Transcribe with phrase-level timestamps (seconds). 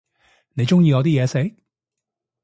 [0.55, 1.55] 你鍾意我啲嘢食？